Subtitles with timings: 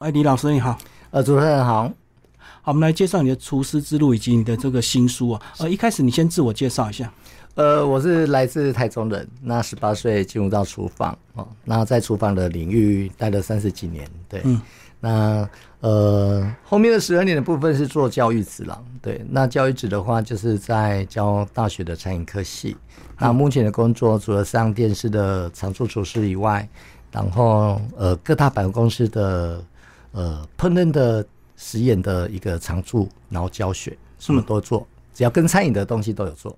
[0.00, 0.78] 哎，李老师你好，
[1.10, 1.82] 呃，主持人好，
[2.62, 5.42] 好，我们来介绍你的厨师之路以及你的这个新书啊。
[5.58, 7.12] 呃，一开始你先自我介绍一下。
[7.54, 14.58] 呃，我是来自台中人，那十八岁进入到厨房哦，那在厨房的领域待了三十几年，对，嗯，
[15.00, 15.46] 那
[15.80, 22.74] 呃后面的十二年的部分是做教育职了，对，那教育职的话就是在教大学的餐饮科系，
[23.18, 26.66] 那目前的工作除了上电视的常驻厨师以外，
[27.12, 29.62] 然后呃各大百货公司的。
[30.12, 31.24] 呃，烹饪的
[31.56, 36.56] 实验的一个常驻，然后教学，什么都做，只要跟餐饮的东西都有做。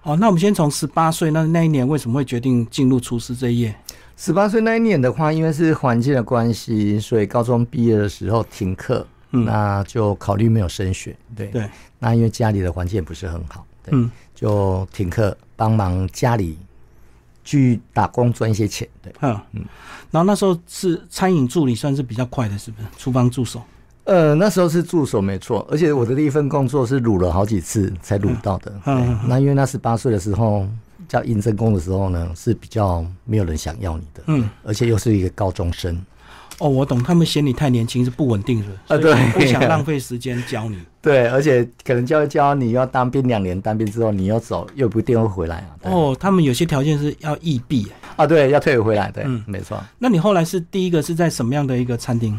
[0.00, 3.74] 好，那我们先从十八岁那那一年，为什么会决定进入厨师这一页？
[4.16, 11.16] 十八岁那一年的话，因为是环境的关系，所以高中毕业的时候停课，那就考虑没有升学。
[11.36, 16.58] 对对，那因为家里的环境也不是很好，嗯，就停课，帮忙家里。
[17.48, 19.34] 去打工赚一些钱，对，嗯。
[19.52, 19.64] 嗯，
[20.10, 22.88] 然后那时候是餐饮助理，算是比较快的，是不是？
[22.98, 23.62] 厨房助手，
[24.04, 30.68] 呃，那时候是助手没错，而且我的第一份工作是卤了好几次才卤到的，嗯，那因为那十八岁的时候
[31.08, 35.98] 叫应征工的时候呢，是比较没有人想要你的，嗯，而且又是一个高中生。
[36.58, 40.76] 哦，我懂，他们嫌你太年轻，是不稳定的，啊，对，不想浪费时间教你。
[41.00, 45.70] 对，而且可能教一教你要当兵两年，当兵之后你要走，又不一定会回来啊。
[45.82, 49.80] 哦，他们有些条件是要异地啊，对，要退回来，对，嗯，没错。
[49.98, 52.38] 那你后来是第一个是在什么样的一个餐厅？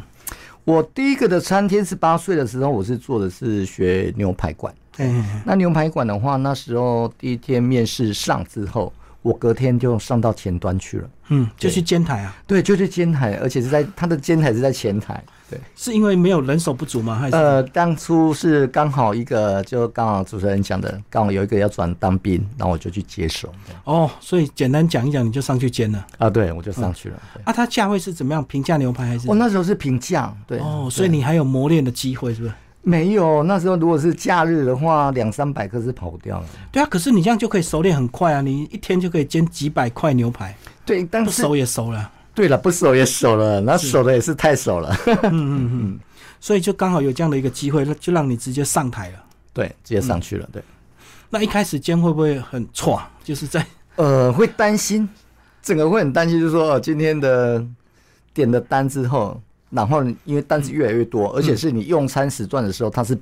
[0.66, 4.73] 我第一个的餐厅是八岁的时候，我是做的是学牛排馆。
[4.98, 8.92] 嗯，那牛排馆的话，那时候第一天面试上之后。
[9.22, 17.16] 我隔天就上到前端去了，嗯，就去监台啊，对，就去监台，而且是在他的监台是在前台，对，是因为没有人手不足吗？
[17.16, 23.53] 还是呃，当初是刚好一个，就刚好主持人讲的，刚好有一个要转当兵，然后我就去接手。
[23.84, 26.30] 哦，所以简单讲一讲，你就上去监了啊？
[26.30, 27.22] 对，我就上去了。
[27.44, 28.42] 啊，它价位是怎么样？
[28.45, 29.28] 平价牛排还是？
[29.28, 30.59] 我那时候是平价，对。
[30.59, 32.54] 哦，所以你还有磨练的机会，是不是？
[32.81, 36.45] 没有，那时候如果是假日的话，两三百克是跑不掉的。
[36.72, 38.41] 对啊，可是你这样就可以熟练很快啊！
[38.41, 40.55] 你一天就可以煎几百块牛排。
[40.86, 42.09] 对，但是熟也熟了。
[42.33, 44.95] 对了，不熟也熟了，那熟的也是太熟了。
[45.05, 45.99] 嗯嗯嗯。
[46.39, 49.23] 所以就刚好有这样的一个机会，就让你直接上台了。
[49.54, 50.48] 对，直接上去了。
[50.52, 50.64] 对。
[51.30, 53.02] 那一开始煎会不会很错？
[53.23, 53.64] 就是在
[53.98, 55.08] 呃，会担心，
[55.61, 57.64] 整个会很担心，就是说今天的
[58.33, 59.39] 点的单之后。
[59.69, 63.17] 然后，因为单子越来越多，而且是你用餐时段的时候，它是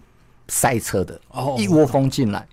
[0.48, 1.20] 塞车的，
[1.58, 2.48] 一窝蜂进来。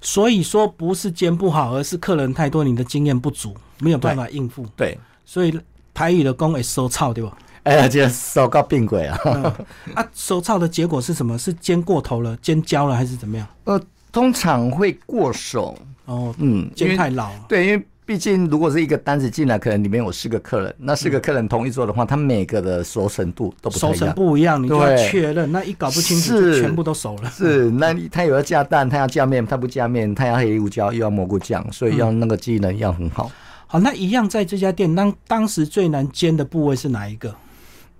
[0.00, 4.66] 所以说不是煎不好，而是客人太多，你的经验不足，没有办法应付。
[4.76, 5.56] 对，所以
[5.94, 7.38] 台语的工也收操，对吧？
[7.62, 9.16] 哎呀，这收到病鬼啊！
[9.94, 11.38] 啊，收操的结果是什么？
[11.38, 13.46] 是煎过头了，煎焦了，还是怎么样？
[13.62, 15.78] 呃，通常会过手。
[16.06, 17.30] 哦，嗯，煎太老。
[17.48, 17.86] 对，因为。
[18.12, 25.50] 毕竟，如果是一个单子进来，可能里面有四个客人，那四个客人同意做的话，他每个的熟成度都不熟成不一样，你就要确认。
[25.50, 27.30] 那一搞不清楚，全部都熟了。
[27.30, 33.30] 是，那他有要加蛋，他要加面，他不加面，他要黑胡椒，又要蘑菇酱，所以要那个技能要很好。
[33.66, 37.34] 好，那一样在这家店，当当时最难煎的部位是哪一个？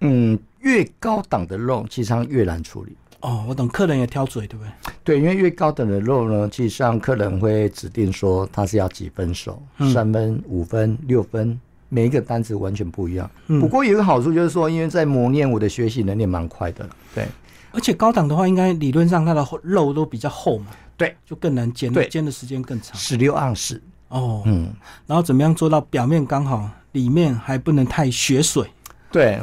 [0.00, 2.94] 嗯，越高档的肉，其实上越难处理。
[3.22, 4.92] 哦，我懂，客人也挑嘴，对不对？
[5.04, 9.62] 对，因为越高等的肉呢，其实上客人会指定说他是要几分熟，
[9.92, 13.30] 三分、五分、六分，每一个单子完全不一样。
[13.46, 16.88] 不过有一个好处就是说，因为在磨练，我的学习能力蛮快的。
[17.14, 17.26] 对，
[17.70, 20.66] 而且高档的话，应该理论上它的肉都比较厚嘛，
[20.96, 22.96] 对，就更难煎，煎的时间更长。
[22.96, 24.72] 十六盎司哦，嗯，
[25.06, 28.68] 然后怎么样做到表面刚好，里面还不能太血水？
[29.12, 29.38] 对，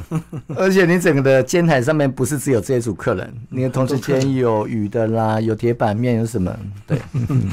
[0.56, 6.57] 而且你整个的煎台上面不是只有这一组客人，你的同时间有鱼的啦，有铁板面，有什么？
[6.88, 7.00] 对，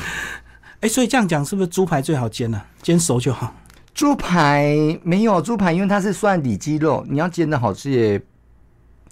[0.81, 2.61] 哎，所以这样讲是不是猪排最好煎呢？
[2.81, 3.55] 煎熟就好。
[3.93, 8.23] 猪排没有猪排，因为它是算里脊肉，你要煎的好吃也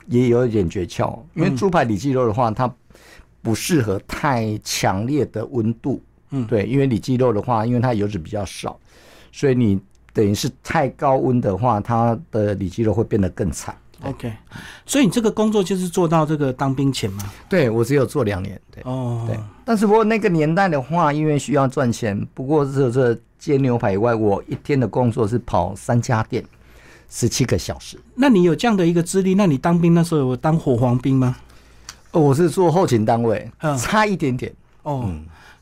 [0.06, 1.18] 也有一点诀窍。
[1.34, 2.74] 因为猪排里脊肉的话，它
[3.42, 6.02] 不适合太强烈的温度。
[6.30, 8.80] 嗯，对，因为里脊肉的话，因为它油脂比较少，
[9.30, 9.78] 所以你。
[10.14, 13.76] 等于是太高温的话，它的里脊肉会变得更惨。
[14.02, 14.30] OK，
[14.84, 17.24] 所以你这个工作就是做到这个当兵前吗？
[17.48, 18.60] 对，我只有做两年。
[18.70, 19.38] 对哦，对。
[19.64, 26.44] 但是不过那个年代的话，因为需要赚钱，不过是这煎牛排以外，我一天的工作是跑三家店，
[27.08, 27.98] 十七个小时。
[28.14, 29.34] 那你有这样的一个资历？
[29.34, 31.36] 那你当兵那时候有当火黄兵吗？
[32.10, 34.52] 哦，我是做后勤单位，差一点点。
[34.82, 35.10] 哦。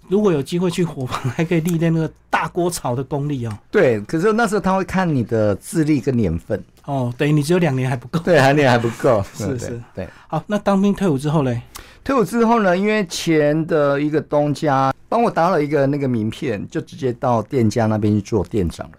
[0.09, 3.59] 如果有机会去火房，还可以历练那个大锅炒的功力哦。
[3.71, 8.19] 对，可是那时候他会看你的资历跟年份哦，等于你只有两年还不够。
[8.25, 9.25] 对，两年还不够。
[9.35, 10.09] 是是，对。
[10.29, 11.63] 好，那当兵退伍之后嘞？
[12.05, 12.77] 退伍之后呢？
[12.77, 18.95] 因为前的一个东家帮我打了一个那个名片，就直接到店家那边去做店长了。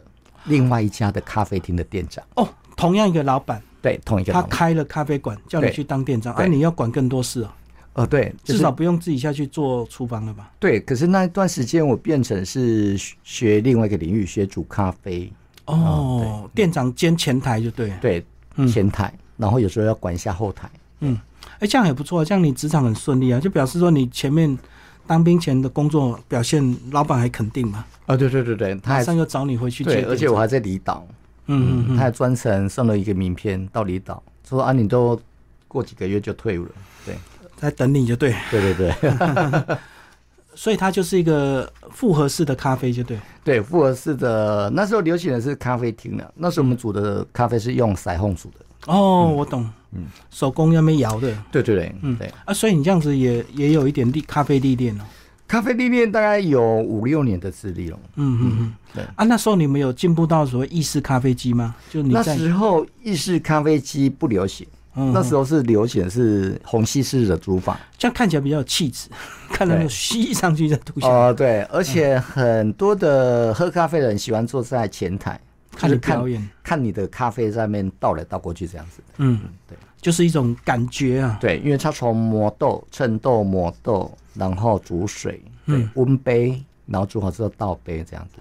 [0.45, 2.23] 另外一家的咖啡厅的店长。
[2.35, 2.47] 哦，
[2.77, 3.61] 同样一个老板。
[3.81, 4.57] 对，同一个他老板。
[4.57, 7.53] 开了咖啡馆，叫你去当店长，啊，你要管更多事啊，
[7.94, 10.51] 呃，对，至少不用自己下去做厨房了吧？
[10.60, 10.80] 对。
[10.80, 15.31] 可是那一段时间，我变成是学学另外一个领域，学煮咖啡，
[15.66, 17.98] 哦，店长兼前台就对了。
[18.01, 18.25] 对，
[18.56, 20.69] 嗯前台，然后有时候要管一下后台。
[21.01, 21.18] 嗯
[21.60, 24.57] 哎，这样也不错，这样你职场很顺利啊，就表示说你前面
[25.06, 31.06] 当兵前的工作表现，老板还肯定嘛，啊，对对对对，他还马上又找你回去接对，而且我还在离岛，
[31.48, 35.19] 嗯嗯嗯，他还专程送了一个名片到离岛，说啊，你都
[35.68, 36.72] 过几个月就退伍了。
[37.06, 37.16] 对，
[37.63, 39.77] 在等你就对，对对对
[40.56, 43.18] 所以它就是一个复合式的咖啡就对。
[43.44, 48.65] 对，复合式的那时候流行的是咖啡厅的，那时候我们煮的咖啡是用筛烘煮的。
[48.86, 52.31] 哦，我懂，嗯手工要没摇的，对对对，嗯对。
[52.45, 55.04] 啊，所以你这样子也也有一点历咖啡历练哦。
[55.48, 58.00] 咖啡历练大概有五六年的资历了。
[58.16, 61.74] 嗯嗯嗯，对啊，那时候你们有进步到所谓意式咖啡机吗？
[61.89, 67.80] 就你那在时候意式咖啡机不流行，嗯那时候是流行是虹吸式的煮法。
[67.98, 69.10] 这样看起来比较有气质，
[69.51, 75.40] 看到那个吸上去再吐下来，哦、对，而且很多的喝咖啡的人喜欢坐在前台，
[75.75, 79.01] 看你表演，看你的咖啡在那边倒来倒过去这样子。
[79.18, 81.38] 嗯，对，就是一种感觉啊。
[81.42, 88.40] 对，因为它从磨豆、称豆、磨豆，然后煮水，对嗯，温杯，然后煮好之后倒杯这样子。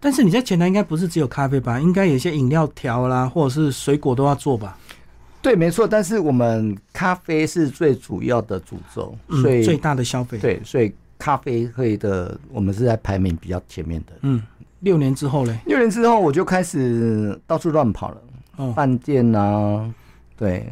[0.00, 1.78] 但是你在前台应该不是只有咖啡吧？
[1.78, 4.76] 应该有一些饮料条啦，或者是水果都要做吧？
[5.46, 5.86] 对，没错。
[5.86, 14.12] 但是我们咖啡是最主要的主轴，嗯所，以最大的消费。，对，所以咖啡会的，我们是在排名比较前面的。
[14.22, 14.42] 嗯，
[14.80, 18.20] 六年之后嘞，六年之后，我就开始到处乱跑了，
[18.56, 19.88] 哦，饭店啊，
[20.36, 20.68] 对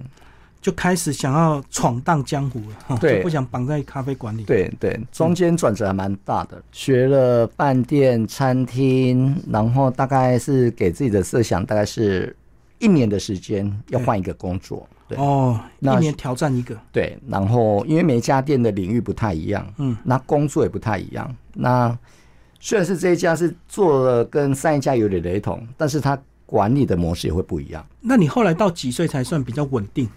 [0.61, 12.35] 就开始想要闯荡江湖了，哈对就不想绑在咖啡馆里。，对对，中间转折还蛮大的，学了饭店、餐厅，然后大概是给自己的设想，大概是
[12.84, 14.86] 一年的时间要换一个工作。
[15.06, 21.36] 对哦，一年挑战一个，对，然后因为每家店的领域不太一样，嗯，那工作也不太一样。
[21.52, 21.96] 那
[22.58, 27.86] 虽然是这一家是做了跟上一家有点雷同，但是它管理的模式也会不一样。
[28.00, 30.08] 那你后来到几岁才算比较稳定？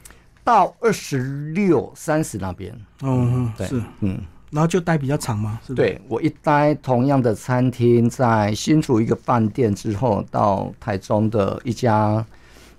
[0.46, 2.72] 到二十六、三十那边，
[3.02, 4.18] 哦，嗯对是，嗯，
[4.52, 5.86] 然后就待比较长嘛，是不是？
[5.86, 12.26] 对我一待同样的餐厅，在新竹一个饭店之后，到台中的一家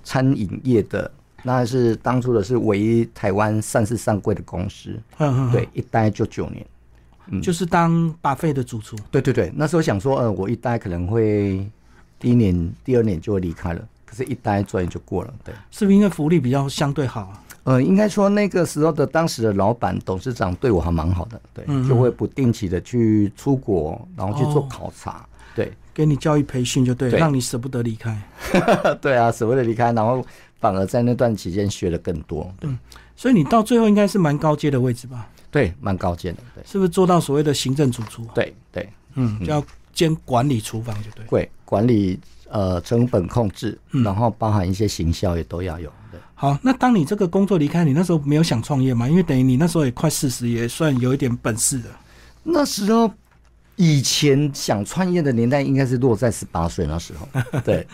[0.08, 1.10] 餐饮业的，
[1.42, 6.64] 那是当初的是唯一台湾上市上柜的公司，嗯，嗯，对，一待就九年。
[7.26, 8.96] 嗯，就是当巴菲的主厨。
[9.10, 11.68] 对对对，那时候想说，呃，我一待可能会
[12.18, 15.34] 第一年、第二年就会离开了，可是，一待转眼就过了。
[15.44, 17.44] 对，是不是因为福利比较相对好啊？
[17.64, 25.28] 呃，应该说那个时候的当时的老板、董事长对我还蛮好的，对，嗯嗯就会不定期的去出国，然后去做哦考察。
[25.58, 28.16] 对，给你教育培训就对让你舍不得离开。
[29.02, 30.24] 对啊，舍不得离开，然后
[30.60, 32.48] 反而在那段期间学的更多。
[32.60, 32.78] 嗯，
[33.16, 35.28] 所以你到最后应该是蛮高阶的位置吧？
[35.50, 36.38] 对，蛮高阶的。
[36.54, 39.60] 对，是不是做到所谓的行政主厨？，对对，嗯，就要
[39.92, 41.24] 兼管理厨房就对。
[41.28, 45.92] 对管理呃成本控制，嗯然后包含一些行销也都要有。
[46.12, 46.20] 对。
[46.36, 49.08] 好，那当你这个工作离开，你那时候没有想创业吗？
[49.08, 51.90] 因为等于你那时候也快四十，也算有一点本事的。
[52.44, 53.10] 那时候
[53.78, 57.28] 以前想创业的年代应该是落在十八岁那时候，
[57.64, 57.86] 对，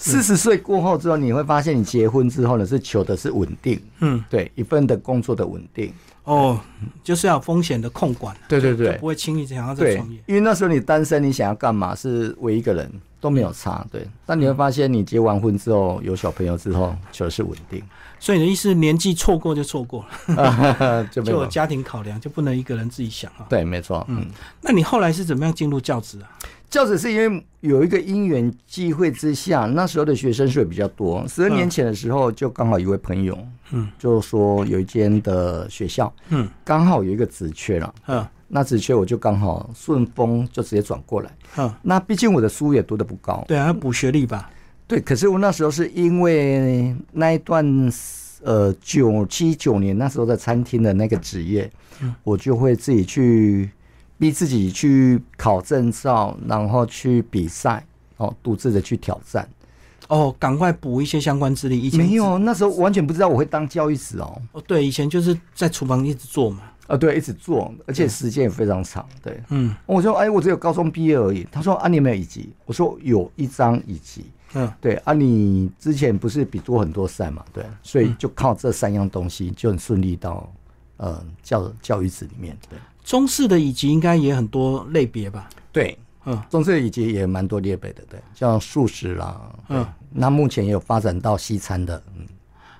[0.00, 5.92] 四十岁过后之后，你会发现你结婚之后呢是求的是稳定，嗯，对一份的工作的稳定，
[6.22, 6.60] 哦，
[7.02, 8.96] 就是要有风险的控管，对对对。
[8.98, 12.88] 不会轻易想要再对创业。，因为那时候你单身，你想要干嘛是唯一一个人
[13.20, 17.82] 都没有差，对，但你会发现你结完婚之后有小朋友之后求的是稳定，
[18.20, 21.44] 所以你的意思，年纪错过就错过了， 就没有。
[21.46, 23.46] 家庭考量，就不能一个人自己想啊。
[23.48, 24.24] 对，没错，嗯。
[24.60, 26.30] 那你后来是怎么样进入教职啊？
[26.70, 31.26] 教职是因为有一个因缘际会之下，那时候的学生数比较多。
[31.26, 33.38] 十二年前的时候，就刚好一位朋友，
[33.70, 36.46] 嗯，就说有一间的学校嗯。
[36.64, 38.26] 刚好有一个职缺了，嗯。
[38.50, 41.30] 那职缺我就刚好顺风就直接转过来。
[41.58, 44.50] 嗯，那毕竟我的书也读的不高，对啊，要补学历吧。
[44.86, 47.92] 对，可是我那时候是因为那一段
[48.42, 51.70] 呃九七九年那时候在餐厅的那个职业，
[52.00, 52.14] 嗯。
[52.24, 53.70] 我就会自己去
[54.18, 57.84] 逼自己去考证照，然后去比赛，
[58.16, 59.48] 哦，独自的去挑战。
[60.08, 61.78] 哦，赶快补一些相关资历。
[61.78, 64.40] 以前没有，那时候完全不知道我会当教育职哦。
[64.52, 66.62] 哦，对，以前就是在厨房一直做嘛。
[66.86, 69.06] 啊，对，一直做，而且时间也非常长。
[69.22, 71.46] 对，嗯我说，哎，我只有高中毕业而已。
[71.52, 72.50] 他说，啊，你有没有乙级？
[72.64, 74.24] 我说有一张乙级。
[74.54, 77.44] 嗯，对啊，你之前不是比多很多赛嘛？
[77.52, 80.50] 对，所以就靠这三样东西就很顺利到
[80.96, 82.56] 呃教教育职里面。
[82.70, 85.48] 对中式的乙级应该也很多类别吧？
[85.72, 85.96] 对，
[86.26, 92.26] 嗯中式的乙级也蛮多列北的，对，像素食啦，嗯嗯，那目前也有发展到西餐的，嗯，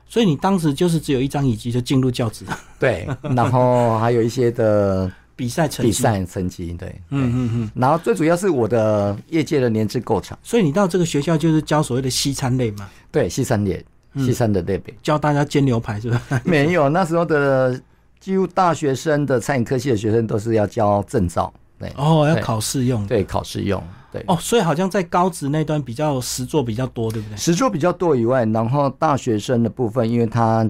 [0.06, 2.44] 所以你当时就是只有一张椅子就进入教职
[2.78, 5.90] 对，然后还有一些的 比赛成绩。
[5.90, 7.70] 比赛成绩，对，嗯嗯嗯。
[7.75, 12.87] 然后最主要是我的业界的年资够长，所以你到这个学校就是教所谓的西餐类嘛？
[13.11, 13.82] 对，西餐类，
[14.16, 14.92] 西餐的类别。
[15.02, 16.20] 教大家煎牛排是吧？
[16.44, 17.80] 没有，那时候的
[18.21, 23.07] 几乎大学生的餐饮科系的学生都是要教证照，对，哦，要考试用。
[23.07, 23.83] 对，考试用。
[24.11, 27.37] 对，哦，所以好像在高职那端比较实作比较多，对不对？
[27.37, 30.69] 实作比较多以外，然后大学生的部分，因为他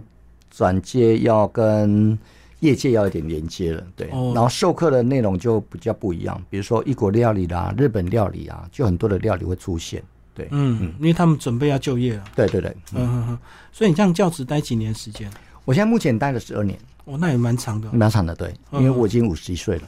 [0.50, 2.19] 转接要跟
[2.59, 10.02] 业界要一点连接了，对，然后授课的内容就比较不一样，比如说异国料理啦、日本料理啊，就很多的料理会出现，
[10.35, 13.38] 对，嗯，因为他们准备要就业了，对对对，嗯嗯，
[13.71, 15.31] 所以你这样教职待几年时间？
[15.64, 16.76] 我现在目前待了十二年，
[17.08, 19.82] 哦，那也蛮长的，蛮长的，对，因为我已经五十一岁了。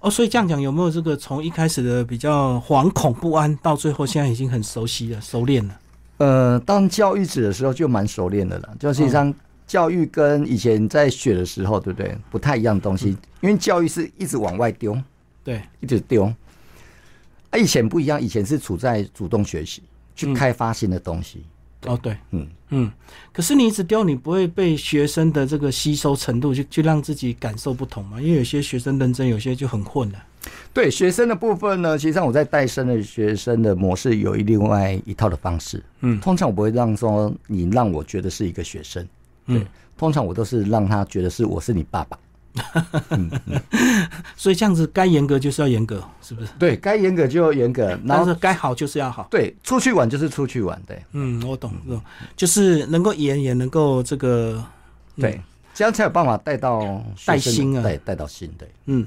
[0.00, 5.80] 哦，所以这样讲有没有这个从一开始的比较惶恐不安，到最后现在已经很熟悉了、熟练了？
[6.16, 8.76] 呃，当教育者的时候就蛮熟练的了。
[8.80, 9.32] 就实际上，
[9.68, 12.16] 教育跟以前在学的时候，对不对？
[12.28, 15.00] 不太一样的东西，因为教育是一直往外丢，
[15.44, 16.24] 对，一直丢。
[17.50, 19.80] 啊，以前不一样，以前是处在主动学习，
[20.16, 21.44] 去开发新的东西。
[21.86, 22.90] 哦，对，嗯嗯，
[23.32, 28.20] 可是你一直丢，你不会被学生的这个吸收程度就就让自己感受不同嘛？
[28.20, 30.18] 因为有些学生认真，有些就很混了。
[30.72, 35.82] 对学生的部分呢，其实上我在带生的学生的模式有一另外一套的方式。
[36.00, 39.06] 嗯，通常我不会让说你让我觉得是一个学生，
[39.46, 39.64] 对，
[39.96, 42.18] 通常我都是让他觉得是我是你爸爸。
[44.36, 46.48] 所以这样子，该严格就是要严格，是不是？
[46.58, 49.26] 对该严格就要严格，然后该好就是要好。
[49.30, 51.02] 对，出去玩就是出去玩，对。
[51.12, 52.00] 嗯，我懂，懂，
[52.36, 54.64] 就是能够严，也能够这个，
[55.16, 55.40] 对，
[55.74, 58.68] 这样才有办法带到带心啊，带带到心，对。
[58.86, 59.04] 嗯，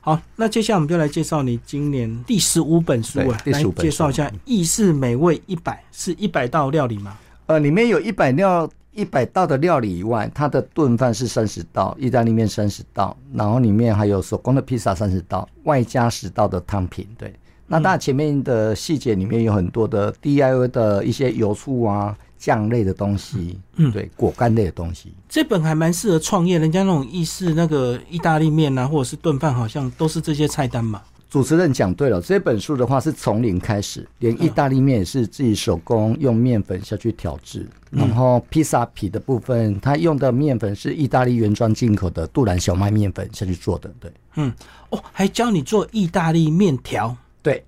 [0.00, 7.18] 好，那接下来我们就来介绍你今年第十五本书啊，来介绍一下《意式美味一百》，是一百道料理吗？
[7.46, 8.70] 呃，里面有一百料。
[8.96, 17.06] 一百道的料理以外，它的炖饭是三十道，意大利面三十道，然后里面还有手工的披萨三十道，外加十道的汤品。
[17.18, 17.32] 对，
[17.66, 25.12] 那当然前面的细节里面有很多的 DIY 的一些油醋啊、酱类的东西，嗯，对，果干类的东西。
[25.28, 31.02] 这本还蛮适合创业，人家那种意式那个意大利面啊，或者是炖饭，好像都是这些菜单嘛。
[31.28, 43.92] 主持人讲对了，这本书的话是从零开始，连意大利面也是自己手工用面粉下去调制，然后披萨皮的部分，它用的面粉是意大利原装进口的杜兰小麦面粉下去做的。
[43.98, 44.52] 对，嗯，
[44.90, 47.62] 哦，还教你做意大利面条，对，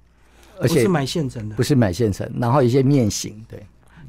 [0.61, 3.61] 而且是买现成的，不是买现成，然后一些面型，对，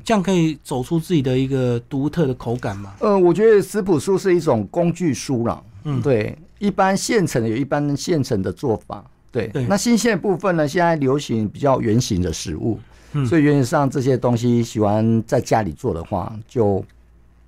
[0.03, 2.93] 这样可以走出自己的一个独特的口感吗？
[2.99, 9.03] 呃，我觉得食谱书是一种工具书啦，嗯，对，一般现成的有一般现成的做法。
[9.31, 10.67] 对，那新鲜的部分呢？
[10.67, 12.79] 现在流行比较圆形的食物，
[13.27, 16.83] 所以原则上这些东西喜欢在家里做的话，就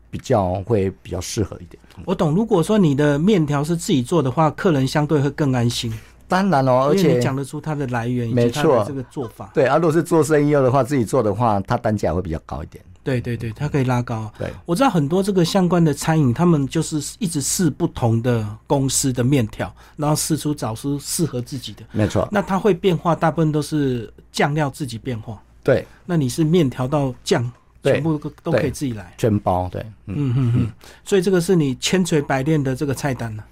[0.09, 1.81] 比较会比较适合一点。
[2.05, 5.91] 我懂，如果说你的面条是自己做的话，客人相对会更安心。
[6.27, 9.50] 当然哦，而且讲得出它的来源，没错，这个做法。
[9.53, 12.83] 对，啊，如果是做生意用的话，自己做的话，它单价会比较高一点。
[13.03, 14.31] 对对对，它可以拉高。
[14.38, 21.84] 对，我知道很多这个相关的餐饮，他们就是一直试不同的公司的面条，然后试出找出适合自己的。
[21.91, 22.27] 没错。
[22.31, 25.41] 那它会变化，大部分都是酱料自己变化。
[25.63, 25.86] 对。
[26.05, 29.12] 那你是面条到酱，全部都都可以自己来。
[29.17, 29.81] 全包，对。
[30.05, 30.72] 嗯嗯嗯。
[31.03, 33.43] 所以这个是你千锤百炼的这个菜单呢。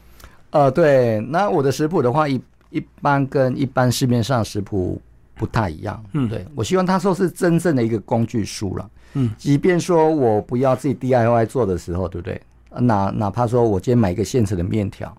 [0.51, 1.19] 呃，对。
[1.21, 2.39] 那我的食谱的话，一
[2.69, 5.01] 一般跟一般市面上食谱
[5.33, 6.03] 不太一样。
[6.13, 6.45] 嗯，对。
[6.53, 8.87] 我希望它说是真正的一个工具书了。
[9.13, 12.41] 嗯，即便说我不要自己 DIY 做的时候，对不对？
[12.81, 15.15] 哪哪怕说我今天买一个现成的面条，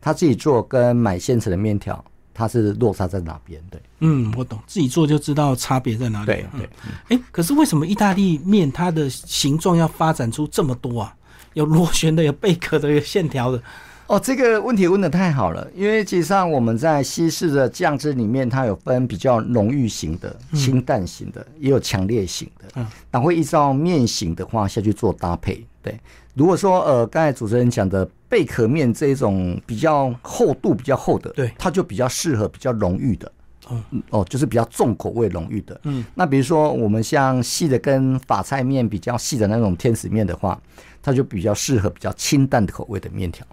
[0.00, 3.62] 他自己做跟买现成的面条，它是落差在哪边？
[3.70, 6.26] 对，嗯，我懂，自己做就知道差别在哪里。
[6.26, 6.68] 对对，
[7.08, 11.14] 哎，可是为什么意大利面它的形状要发展出这么多啊？
[11.52, 13.62] 有螺旋的，有贝壳的，有线条的。
[14.06, 22.66] 哦，这个问题问的太好了，因为其实上我们在西式的酱汁里面，它有分比较浓郁型的、清淡型的，也有强烈型的。
[22.76, 25.64] 嗯，那会依照面型的话下去做搭配。
[25.82, 25.98] 对，
[26.34, 33.32] 如果说呃，刚才主持人讲的贝壳面这种比较厚度比较厚的，对，它就比较适合比较浓郁的。
[33.70, 35.80] 嗯哦，就是比较重口味浓郁的。
[35.84, 40.60] 嗯，那比如说我们像细的跟法菜面比较细的那种天使面的话，
[41.02, 43.46] 它就比较适合比较清淡的口味的面条。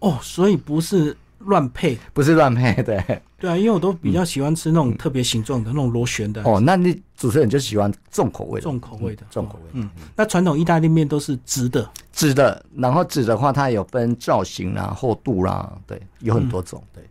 [0.00, 3.20] 哦，所以不是乱配，不是乱配， 对。
[3.38, 6.42] 对啊，因为我都比较喜欢吃那种特别形状的那种螺旋的。
[6.44, 9.70] 哦，那你主持人就喜欢重口味的，重口味的，重口味。
[9.74, 17.04] 嗯，那传统意大利面都是直的，直的，然后直的话它有分造型啊、厚度啦，对，有很多种，对。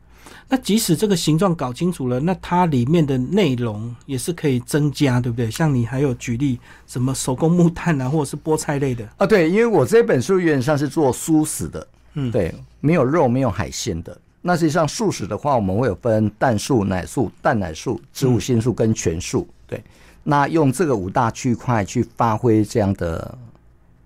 [0.50, 5.52] 那即使这个形状搞清楚了，那它里面的内容也是可以增加，对不对？
[5.52, 9.08] 像你还有举例什么手工木炭啊，或者是菠菜类的。
[9.18, 9.26] 啊？
[9.28, 14.18] 对，因为我这本书原上是做素食的，嗯，对，没有肉，没有海鲜的。
[14.42, 19.48] 那实际上素食的话，我们会有分蛋素、奶素、蛋奶素、植物性素跟全素。
[19.66, 19.82] 对，
[20.22, 23.38] 那用这个五大区块去发挥这样的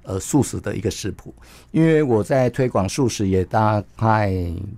[0.04, 1.34] 呃素食的一个食谱。
[1.72, 4.32] 因为我在推广素食也大概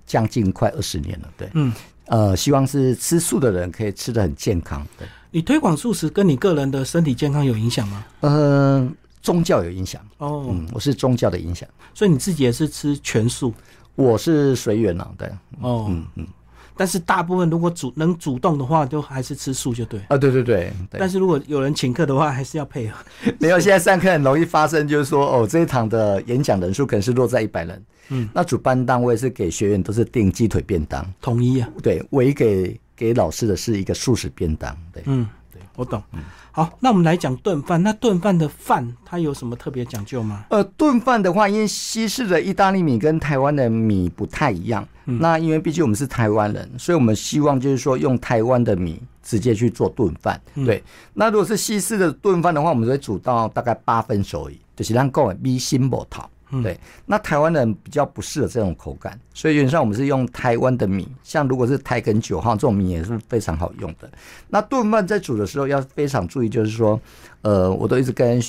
[0.06, 1.28] 将近快二十年了。
[1.36, 1.72] 对，嗯，
[2.06, 4.86] 呃，希望是吃素的人可以吃的很健康。
[4.98, 8.04] 对，你推广素食跟你个人的身体健康有影响吗？
[8.20, 10.00] 嗯，宗教有影响。
[10.18, 13.52] 哦，嗯，我是宗教的影响，所以你自己也是吃全素。
[13.96, 15.28] 我是随缘了，对，
[15.60, 16.26] 哦，嗯嗯，
[16.74, 20.00] 但是大部分如果主能主动的话，都还是吃素就对。
[20.08, 20.72] 啊，对对对。
[20.92, 22.96] 但是如果有人请客的话，还是要配合。
[23.38, 36.20] 没有，现在上课很容易发生，就是说，哦，这一堂的演讲人数可能是落在一百人，嗯，那主办单位是给学员都是订鸡腿便当，统一啊，对，唯给给老师的是一个素食便当，对，嗯，对我懂，嗯。
[36.52, 37.82] 好，那我们来讲炖饭。
[37.82, 40.44] 那炖饭的饭它有什么特别讲究吗？
[40.50, 44.86] 呃，炖饭的话，因为西式的意大利米跟台湾的米不太一样。
[45.04, 50.40] 那因为毕竟我们是台湾人，所以我们希望就是说用台湾的米直接去做炖饭。
[50.54, 50.82] 对。
[51.14, 56.06] 那如果是西式的炖饭的话，我们会煮到大概八分熟，就是让够米心不
[56.50, 56.62] 烫。
[56.62, 64.10] 对，那台湾人比较不适合这种口感，所以原则上我们是用台湾的米，像如果是台梗九号这种米也是非常好用的。
[64.48, 67.00] 那炖饭在煮的时候要非常注意，就是说，
[67.42, 68.42] 呃，我都一直跟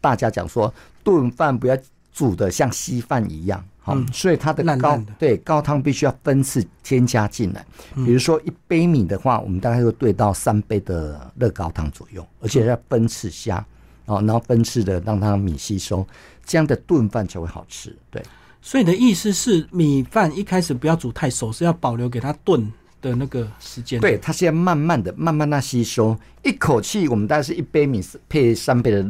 [0.00, 1.76] 大家讲说，炖饭不要
[2.12, 7.64] 煮的像稀饭一样，好，所以它的高对高汤必须要分次添加进来。
[7.94, 13.64] 比如说一杯米的话，我们大概会兑到三杯的热高汤左右，而且要分次下，
[14.06, 16.06] 哦，然后分次的让它米吸收。
[16.44, 18.22] 这样的炖饭才会好吃，对。
[18.62, 22.70] 所以你的意思是，米饭一开始不要煮太熟，是要保留给它炖
[23.00, 23.98] 的那个时间。
[23.98, 26.14] 对，它是要慢慢的、慢慢的吸收。
[26.42, 29.06] 一口气，我们大概是一杯米配三杯的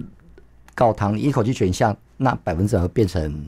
[0.75, 3.45] 高汤，一口气全下，那百分之百会变成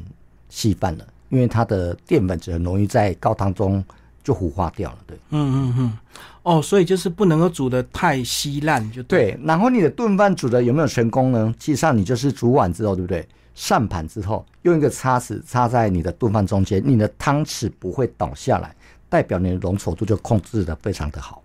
[0.49, 3.85] 稀饭了，因为它的淀粉质很容易在高汤中
[4.25, 4.99] 就糊化掉了。
[5.07, 5.99] 对，嗯嗯嗯。
[6.43, 9.39] 哦，所以就是不能够煮的太稀烂，就对。
[9.45, 11.55] 然后你的炖饭煮的有没有成功呢？
[11.61, 13.25] 其实上你就是煮完之后，对不对？
[13.55, 18.75] 上盘之后，用一个叉子插在你的炖饭中间，你的汤匙不会倒下来，
[19.09, 21.43] 代表你的浓稠度就控制的非常的好。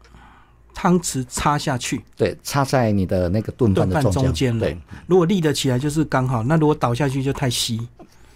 [0.74, 4.78] 汤匙插下去，对，插在你的那个炖饭的中间，对。
[5.08, 7.88] 如果立得起来就是刚好，那如果倒下去就太稀。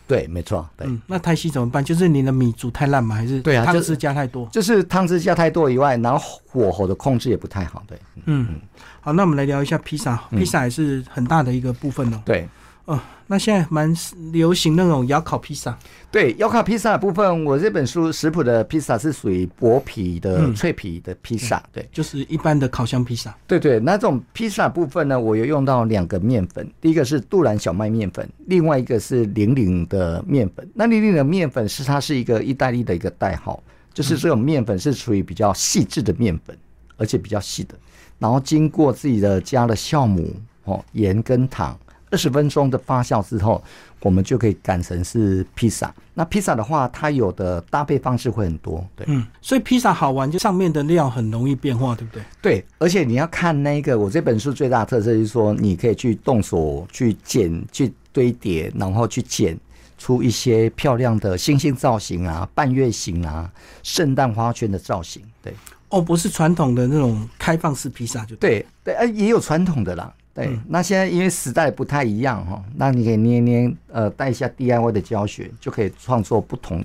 [0.07, 0.85] 对，没错，对。
[1.07, 1.85] 那太稀怎么办？
[1.85, 3.15] 就是你的米煮太烂吗？
[3.15, 4.45] 还是对啊，汤汁加太多？
[4.47, 7.97] 就是汤汁加太多以外，然后火候的控制也不太好，对。
[8.25, 8.59] 嗯，
[8.99, 12.21] 好，那我们来聊一下披萨，披萨也是很大的一个部分哦。
[12.25, 12.49] 对。
[12.85, 12.99] 哦，
[13.31, 13.95] 那现在蛮
[14.33, 15.73] 流行那种窑烤披萨。
[16.11, 21.63] 对，窑烤披萨的部分，我这本书食谱的披萨是属于薄皮的脆皮的披萨。
[21.71, 23.33] 对，就是一般的烤箱披萨。
[23.47, 30.69] 对对，那这种披萨部分呢，我有用到两个面粉，第一个是杜兰小麦面粉，另外一个是零零的面粉。
[30.73, 33.63] 那零零的面粉是它是一个意大利的一个代号，
[33.93, 36.53] 就是这种面粉是属于比较细致的面粉，
[36.97, 37.75] 而且比较细的，
[38.19, 41.79] 然后经过自己的加了酵母哦，盐跟糖。
[42.11, 43.63] 二十分钟的发酵之后，
[44.01, 45.91] 我们就可以擀成是披萨。
[46.13, 49.05] 那披萨的话，它有的搭配方式会很多，对。
[49.09, 52.23] 嗯，所以披萨好玩，就上面的料很容易变化，对不对？
[52.41, 59.57] 对，而且你要看那个，我这本书最大的特色就是说，你可以去动手去剪、去堆叠，然后去剪
[59.97, 63.49] 出一些漂亮的星星造型啊、半月形啊、
[63.83, 65.23] 圣诞花圈的造型。
[65.41, 65.53] 对，
[65.87, 70.13] 哦，不是传统的那种开放式披萨，就对对，呃，也有传统的啦。
[70.33, 76.81] 对，那现在因为时代不太一样哈，那你可以捏捏，呃，带一下 DIY 的教学，就可以创作不同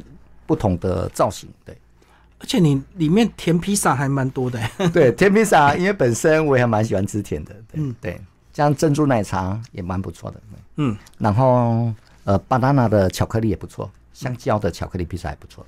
[0.46, 1.48] 不同的造型。
[1.64, 1.76] 对，
[2.40, 4.60] 而且你里面甜披萨还蛮多的。
[4.92, 7.54] 对，甜披萨，因为本身我也蛮喜欢吃甜的。
[7.74, 8.20] 嗯，对，
[8.52, 10.40] 像珍珠奶茶也蛮不错的。
[10.78, 11.92] 嗯，然后
[12.24, 15.64] 呃，banana 的巧克力也不错，香蕉的巧克力披萨也不错。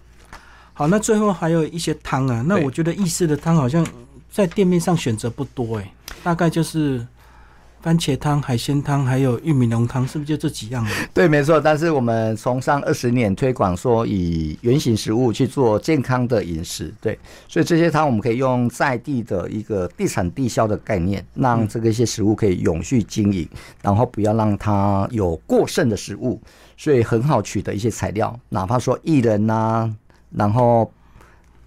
[0.75, 3.87] 好，那最后还有一些汤啊，那我觉得意式的汤好像
[4.29, 5.93] 在店面上选择不多哎，
[6.25, 7.07] 大概就是。
[7.81, 10.85] 番茄汤、海鲜汤，还有玉米浓汤，是不是就这几样？
[11.15, 11.61] 对，没错。
[11.61, 17.19] 但是我们从上二十年推广说，以原形食物去做健康的饮食，对。
[17.47, 23.49] 所以这些汤我们可以用在地的一个地产地销的概念，让这个一些食物可以永续经营，
[23.81, 26.41] 然后不要让它有过剩的食物，
[26.77, 29.89] 所以很好取得一些材料，哪怕说薏仁呐，
[30.31, 30.91] 然后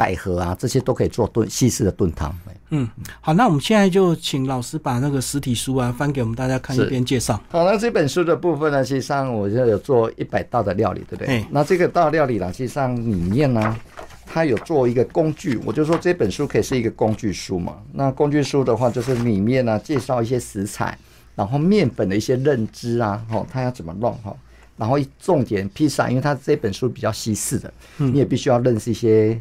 [0.02, 2.36] 百合啊，这些都可以做炖西式的炖汤。
[2.72, 7.40] 嗯，好，那我们现在就请老师把那个实体书啊翻给我们大家看，一遍介绍。
[7.50, 11.46] 好，那这本书的部分呢，实际上我就有做一百道的料理，对不对？
[11.52, 13.78] 那这个道料理呢，实际上里面呢，
[14.26, 17.78] 它有做一个工具，我就说这本书可以是一个工具书嘛。
[17.94, 20.98] 那工具书的话，就是里面呢介绍一些食材，
[21.36, 24.36] 然后面粉的一些认知啊，哦，它要怎么弄哈。
[24.78, 29.40] 然后重点披萨，因为它这本书比较西式的，你也必须要认识一些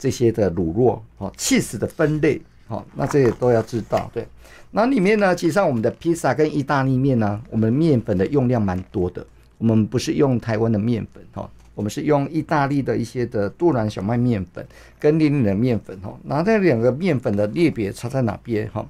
[0.00, 4.10] 这些的乳酪哦，cheese 的分类哦，那这些都要知道。
[4.14, 4.26] 对，
[4.70, 9.24] 那里面呢，其实上我们的披萨跟意大利面呢，我们面粉的用量蛮多的。
[9.58, 14.66] 我们不是用台湾的面粉哈，我们是用意大利的一些的杜兰小麦面粉
[14.98, 16.18] 跟林林的面粉哈。
[16.22, 18.82] 那这两个面粉的类别差在哪边哈？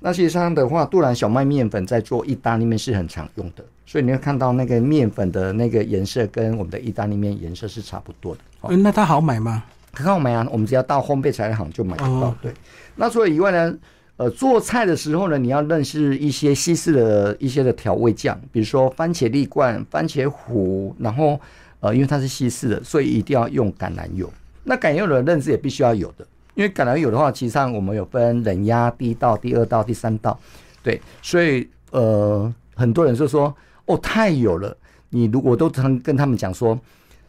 [0.00, 3.64] 那实际上的话，杜兰小麦面粉在做意大利面是很常用的。
[3.86, 8.40] 所以你会看到那个面粉的那个颜色跟我们的意大利面颜色是差不多的。
[8.60, 9.64] 哦，那它好买吗？
[9.98, 12.34] 很好买啊，我们只要到烘焙材料行就买得到。
[12.40, 12.52] 对，
[12.96, 13.76] 那除了以外呢，
[14.16, 21.40] 呃，做菜的时候呢，你要认识一些西式的一些的调味酱，比如说番茄粒罐、番茄糊，然后
[21.80, 24.32] 呃，因为它是西式的，所以一定要用橄榄油。
[24.64, 30.38] 那橄榄油的认知也必须要有的，因为橄榄油的话，其实上我们有分冷压第一道、第二道、第三道，
[30.82, 33.54] 对，所以呃，很多人就说。
[33.90, 34.76] 哦，太油了！
[35.08, 36.78] 你如果都常跟他们讲说，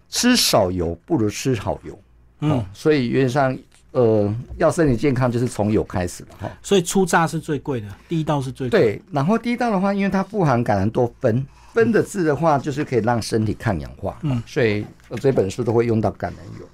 [0.10, 1.98] 吃少油不如吃好油，
[2.42, 3.58] 嗯，所以原则上，
[3.92, 6.52] 呃，要身体健康就是从有开始了哈。
[6.62, 8.80] 所以初榨是最贵的，第一道是最贵。
[8.80, 14.86] 对，然后第一道的话，因为它富含橄榄多酚，酚的字的话就是可以让身体抗氧化，嗯，所以
[15.20, 16.68] 这本书都会用到橄榄油。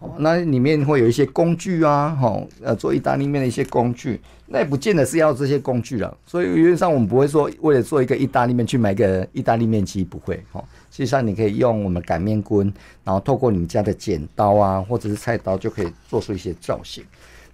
[0.00, 6.16] 哦，那里面会有一些工具啊，哈，呃，做意大利面的一些工具，那也不见得是要这些工具了。
[6.24, 10.64] 所以原则上我们不会说为了做一个意大利面去买个意大利面机，不会，哈。
[10.98, 12.66] 实际上你可以用我们擀面棍，
[13.04, 17.04] 然后透过你们家的剪刀啊，或者是菜刀，就可以做出一些造型。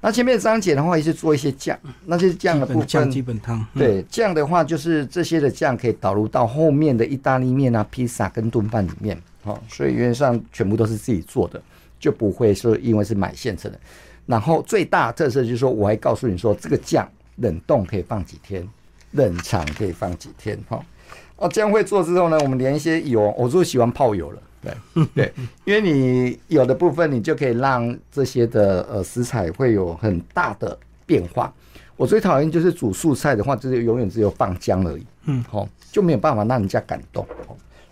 [0.01, 11.61] 那前面章节的话也是做一些酱，那些酱的部分，基本汤，对，酱的话就是这些的酱可以导入到后面的意大利面啊、披萨跟炖饭里面，好，所以原则上全部都是自己做的。
[12.01, 13.81] 就不会说因为是买现成的，
[14.27, 18.69] 然后最大特色就是说，我还告诉你说，这个酱冷冻可以放几天，
[19.13, 20.77] 冷藏可以放几天，哈。
[20.77, 20.85] 哦，
[21.51, 25.33] 这样会做之后呢，我们连一些油，我就喜欢泡油了，对对，
[25.65, 31.53] 因为你有的部分你就可以让这些的呃食材会有很大的变化。
[31.97, 37.27] 我最讨厌就是煮素菜的话，就是永远只有放姜而已，嗯，好，就没有办法让人家感动，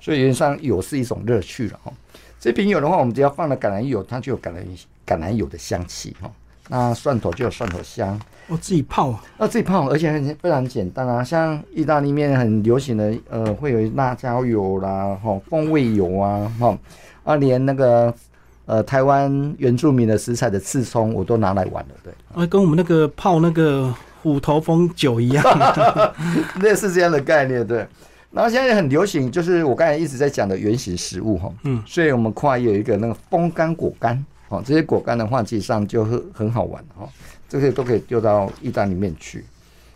[0.01, 1.93] 所以原则上油是一种乐趣了，哈。
[2.41, 4.65] 这瓶油的话，我们只要放了橄榄油，它就有橄榄
[5.07, 6.29] 橄榄油的香气哈。
[6.69, 8.19] 那蒜头就有蒜头香。
[8.49, 11.23] 我自己泡啊，那自己泡，而且很非常简单啊。
[11.23, 16.77] 像意大利面很流行的，呃，会有辣椒油啦，哈，风味油啊，哈，
[17.25, 18.13] 啊，连那个
[18.67, 22.13] 呃台湾原住民的食材的刺葱，我都拿来玩了，对。
[22.35, 25.45] 啊，跟我们那个泡那个虎头蜂酒一样，
[26.61, 27.87] 类似这样的概念，对。
[28.33, 34.25] 然后现在很流行，就是我刚才一直在讲的原型食物哈，嗯，所以我们跨有一个那个风干果干，
[34.57, 37.09] 哦，这些果干的话，其实上就很很好玩哈，
[37.49, 39.45] 这些都可以丢到意大利面去，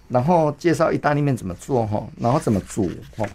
[0.08, 3.26] 然后介绍意大利面怎么做哈，然后怎么煮哈，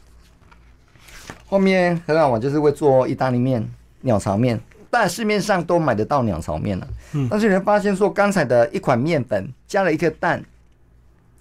[1.47, 3.65] 后面很好玩，就是会做意大利面、
[4.01, 10.43] 鸟巢面，但市面上都买得到鸟巢面了，嗯，但是你会发现说，刚才的一款面粉加了一颗蛋，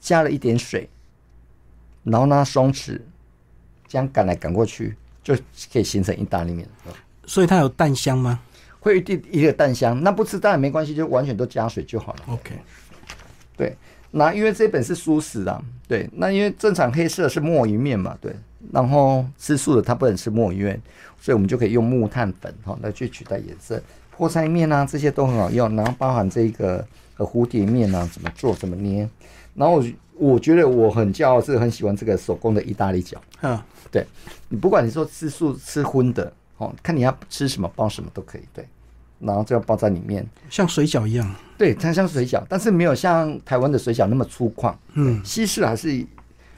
[0.00, 0.88] 加了一点水，
[2.04, 3.00] 然后呢松弛。
[3.92, 5.34] 这样赶来赶过去，就
[5.72, 6.64] 可以形成意大利面。
[7.26, 8.38] 所以它有蛋香吗？
[8.80, 12.20] 会一定一个蛋香，那不吃蛋没关系，就完全都加水就好了。
[12.28, 12.54] OK，
[13.56, 13.76] 对。
[14.12, 16.08] 那因为这本是素食啊，对。
[16.14, 18.34] 那因为正常黑色是墨鱼面嘛，对。
[18.72, 20.82] 然后吃素的他不能吃墨鱼面，
[21.20, 23.80] 所以我们就可以用木炭粉哈来去取代颜色。
[24.16, 25.76] 菠菜面啊，这些都很好用。
[25.76, 26.84] 然后包含这个
[27.18, 29.08] 呃蝴蝶面啊，怎么做怎么捏。
[29.54, 29.82] 然后
[30.14, 33.16] 我觉得我很骄傲，是很喜欢这个手工的意大利饺。
[33.42, 33.56] 嗯。
[33.92, 34.06] 对，
[34.48, 38.42] 你不管你说吃素吃荤的哦，看你要吃什么包什么都可以。
[38.52, 38.64] 对，
[39.18, 41.34] 然后就要包在里面，像水饺一样。
[41.56, 44.74] 对，它像水饺，但是没有像台湾的水饺那么粗犷。
[44.92, 45.88] 嗯，西式还是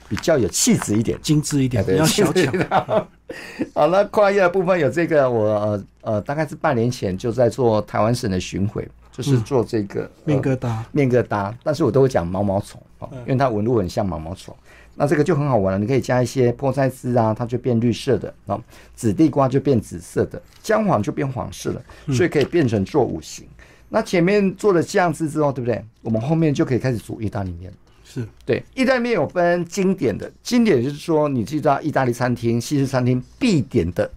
[0.08, 3.08] 比较有气质一点，精致一点，比较小巧。
[3.74, 14.54] 好了，跨越的部分有这个，我呃呃，大概是半年前就在做台湾省的巡回，就是做这个面疙瘩，面疙瘩，但是我都会讲毛毛虫哦，因为它纹路很像毛毛虫。
[14.94, 18.56] 那这个就很好玩了，你可以加一些菠菜丝啊，它就变绿色的啊；
[18.94, 21.82] 紫地瓜就变紫色的，姜黄就变黄色了，
[22.14, 23.46] 所以可以变成做五行。
[23.88, 25.82] 那前面做了酱汁之后，对不对？
[26.02, 27.72] 我们后面就可以开始煮意大利面。
[28.04, 34.10] 是对，意大利面有分经典的，经典就是说你去到意大利餐厅、西式餐厅必点的，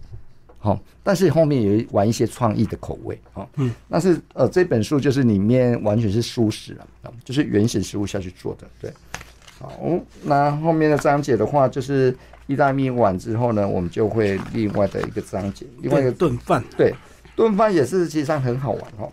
[0.58, 3.46] 好，但是后面也玩一些创意的口味啊。
[3.56, 8.92] 嗯，那是呃这本书就是里面完全是素食了啊，就是原始食物下去做的，对。
[9.58, 9.72] 好，
[10.22, 12.14] 那后面的章节的话，就是
[12.46, 16.62] 意大利面完之后呢，我们就会另外的一个章节，另外一个炖饭。
[16.76, 16.94] 对，
[17.34, 19.10] 炖饭也是其实上很好玩哦。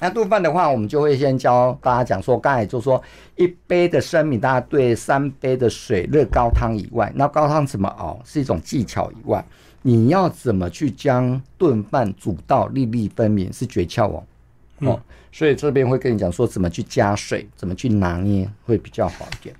[0.00, 3.00] 那炖饭的话，我们就会先教大家讲说，刚才就说
[3.36, 9.42] 一杯的生米，大家兑三杯的水热高汤以外，那高汤怎么熬是一种技巧以外，
[9.82, 14.24] 你要怎么去将炖饭煮到粒粒分明是诀窍哦。
[14.86, 15.00] 哦，
[15.32, 19.54] 所以这边会跟你讲说怎么去加水，怎么去拿捏会比较好一点。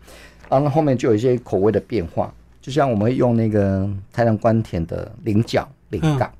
[0.51, 6.31] 然后后面就有一些口味的变化，就像我们会用那个台南关田的菱角、菱杠、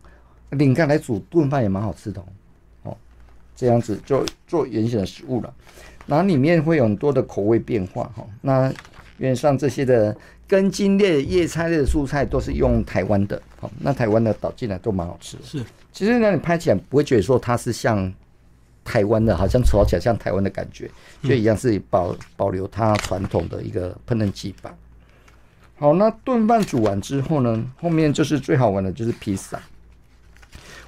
[0.51, 2.23] 菱杠来煮炖饭也蛮好吃的
[2.83, 2.97] 哦。
[3.57, 5.53] 这样子就做原形的食物了，
[6.07, 8.25] 然后里面会有很多的口味变化哈。
[8.43, 8.73] 那
[9.19, 10.17] 原上这些的
[10.47, 15.39] 根茎类、叶菜类的蔬菜都是用台湾的，好，那台湾的导进来都蛮好吃。
[15.43, 18.13] 是，其实呢，你拍起来不会觉得说它是像。
[18.85, 20.91] 台湾的，好像炒起来像台湾的感觉，
[21.23, 24.75] 就一样是保保留它传统的一个烹饪技法。
[25.77, 29.61] 好，那炖饭煮完之后呢，后面就是最好玩的就是披萨。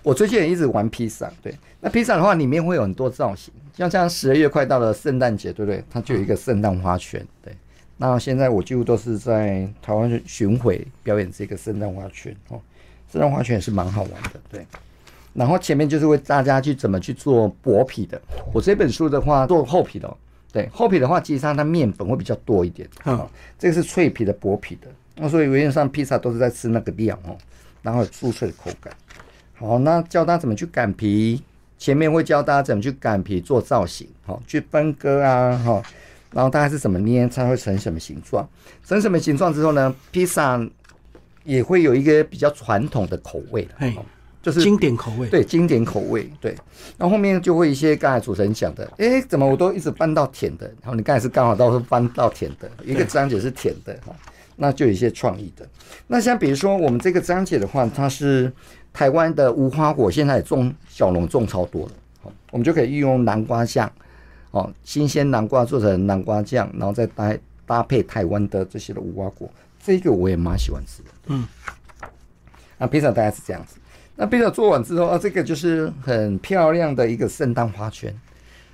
[0.02, 1.52] 我最近也一直玩披萨，对。
[1.80, 5.82] 那披萨的话，里面会有很多造型，像像十二月快到了圣诞节，对不对？
[5.90, 7.52] 它就有一个圣诞花圈，对。
[7.96, 12.60] 那现在我几乎都是在台湾巡回表演这个圣诞花圈哦，
[13.10, 14.66] 圣诞花圈也是蛮好玩的，对。
[15.36, 18.20] 然后前面就是为大家去怎么去做薄皮的。
[18.52, 20.16] 我这本书的话做厚皮的，
[20.52, 22.88] 对厚皮的话，基本上它面粉会比较多一点。
[23.04, 24.88] 嗯，这个是脆皮的薄皮的。
[25.16, 27.36] 那所以原则上披萨都是在吃那个量哦，
[27.82, 28.92] 然后酥脆的口感。
[29.54, 31.42] 好，那教大家怎么去擀皮，
[31.78, 35.82] 前面会教大家怎么去擀皮做造型，好去分割啊，哈，
[36.32, 38.46] 然后大概是怎么捏才会成什么形状，
[38.84, 40.60] 成什么形状之后呢，披萨
[41.44, 43.92] 也会有一个比较传统的口味的。
[44.46, 46.52] 就是经典口味，对经典口味，对。
[46.96, 50.68] 然后后面就会一些刚才主持人讲的，哎，怎么我都一直搬到甜的？
[50.80, 54.14] 然后你刚才是刚好到是搬到甜的，一个章节是甜的哈，
[54.54, 55.68] 那就有一些创意的。
[56.06, 58.52] 那像比如说我们这个章节的话，它是
[58.92, 63.90] 台湾的无花果，现在种小农种超多了，好，我们就可以运用南瓜酱，
[64.52, 69.50] 哦，新鲜南瓜做成南瓜酱，然后再搭搭配台湾的这些的无花果，
[69.84, 71.08] 这个我也蛮喜欢吃的。
[71.26, 71.44] 嗯，
[72.78, 73.74] 那平常大概是这样子。
[74.18, 78.18] 那披萨做完之后啊，这个就是很漂亮的一个圣诞花圈，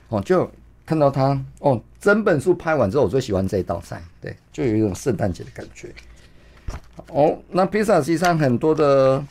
[0.09, 0.49] 哦，就
[0.87, 1.83] 看到它哦。
[2.01, 5.89] 整本书拍完之后，我最喜欢这一道菜，对，就有一种圣诞节的感觉。
[7.09, 9.25] 哦，那披萨实际上很多的，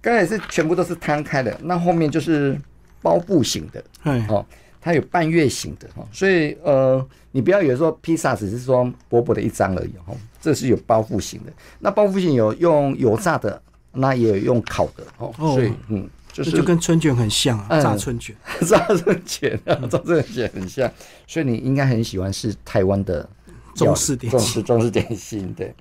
[0.00, 2.56] 刚才是全部都是摊开的，那后面就是
[3.02, 3.84] 包布型的，
[4.28, 4.44] 哦，
[4.80, 11.52] 它有半月形的，哦，所以呃，你不要以为说披萨只是说薄薄的一张而已，哦，这是有包覆型的。
[11.80, 13.60] 那包覆型有用油炸的。
[13.96, 18.34] 那也有用烤的哦，所以嗯，就是就跟春卷很像啊，炸春卷，
[18.66, 20.90] 炸春卷啊，炸春卷很像，
[21.26, 23.28] 所以你应该很喜欢是台湾的
[23.74, 25.74] 中式点心，中式点心对。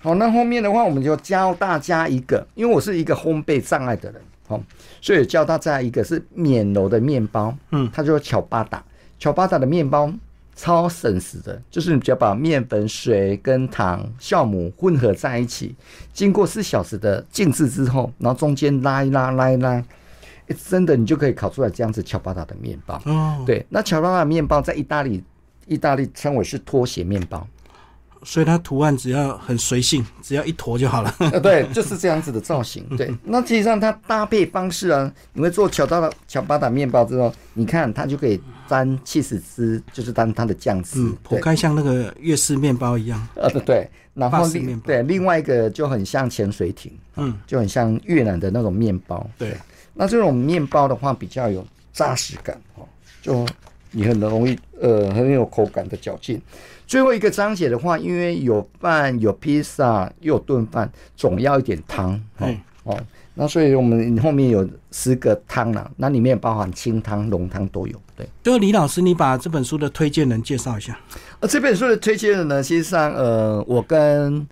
[0.00, 4.60] 好，那后面的话，我们就教大家一个，因为我是一个烘焙障碍的人，哦，
[5.00, 8.84] 所以教大家一个是免揉的面包，嗯，它叫巧巴达，
[9.18, 10.12] 巧巴达的面包。
[10.60, 15.76] 超省时的，就是你只要把面粉、水跟糖、酵母混合在一起，
[16.12, 19.80] 经过四小时的静置之后，然后中间拉一拉、拉一拉，
[20.68, 23.00] 真的你就可以烤出来这样子乔巴达的面包。
[23.06, 25.22] 哦，对，那乔巴达面包在意大利，
[25.68, 27.46] 意大利称为是拖鞋面包。
[28.24, 31.14] 所以它图案只要很随性，只要一坨就好了。
[31.32, 32.84] 呃，对，就是这样子的造型。
[32.96, 43.26] 对， 那实际上它搭配方式啊，你会做巧巴达巧巴达面包之后，你看它就可以沾起司汁，就是当它的酱汁，嗯剖开像那个粤式面包一样。
[43.34, 49.28] 呃，对，然后另对另外一个就很像潜水艇，嗯，就很像越南的那种面包。
[49.38, 49.56] 对，
[49.94, 52.86] 那这种面包的话比较有扎实感哦，
[53.22, 53.46] 就
[53.98, 56.40] 你很容易呃很有口感的嚼劲。
[56.86, 62.14] 最后一个章节的话，因为有饭、有披萨，又有炖饭，总要一点汤。
[62.38, 62.48] 哦
[62.84, 63.00] 哦，
[63.34, 68.00] 那所以我们后面有十个汤了，那里面包含清汤、浓汤都有。
[68.16, 70.96] 对，就李老师，你把这本书的推荐人介绍一下。
[71.40, 74.46] 呃，这本书的推荐人呢，实际上，呃，我跟。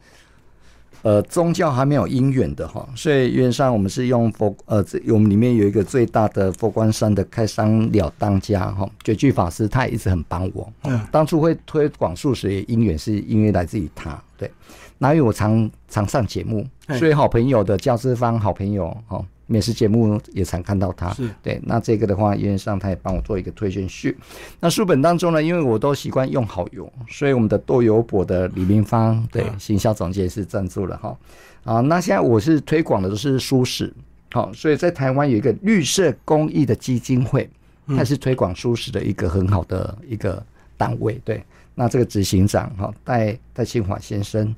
[1.07, 10.69] 呃，宗教还没有因缘的哈，所以原上我们是用佛呃，这我们里面有一个最大的佛光山的开山了当家哈，觉句法师，他也一直很帮我。
[10.83, 14.51] 嗯，当初会推广素食因缘是因为来自于他，对。
[14.99, 16.66] 那因为我常常上节目，
[16.99, 19.25] 所以好朋友的教师方好朋友哈。
[19.46, 21.61] 美食节目也常看到他，对。
[21.62, 24.16] 那这个的话，原上他也帮我做一个推荐序。
[24.59, 31.16] 那书本当中呢，因为我都习惯用好油，所以我们的豆油博的李明芳，对，行销总监是赞助了哈。
[31.64, 33.94] 啊，那现在我是推广的都是素食，
[34.32, 37.48] 好，所以在台湾有一个绿色公益的基金会，
[37.88, 40.44] 它是推广素食的一个很好的一个
[40.76, 41.40] 单位，对。
[41.74, 44.54] 那这个执行长哈戴戴庆华先生，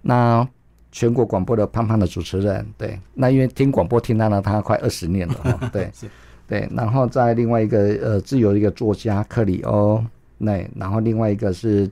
[0.00, 0.48] 那。
[0.92, 5.90] 全国广播的胖胖的主持人，对，那因为听广播听到了他快二十年了， 对，
[6.46, 10.04] 对，然后在另外一个呃，自由的一个作家克里欧，
[10.36, 11.90] 那然后另外一个是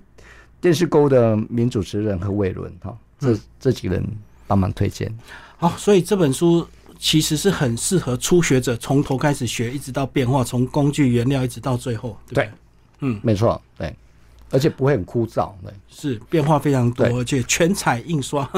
[0.61, 4.07] 电视沟的名主持人和魏伦哈，这这几个人
[4.47, 5.11] 帮忙推荐。
[5.57, 6.67] 好，所以这本书
[6.99, 12.51] 其实是很适合初学者从头开始学，一直到变化，从工具原料一直到最后，对不对？
[13.01, 13.95] 嗯，没错，对，
[14.51, 18.49] 而且不会很枯燥，对，是变化非常多，而且 全彩印刷，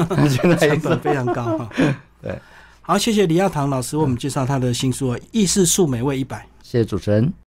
[0.59, 1.69] 成本非常高哈。
[2.21, 2.39] 对，
[2.81, 7.33] 好，谢谢李亚堂老师为我们介绍他的新书《意式素美味一百》，谢谢主持人。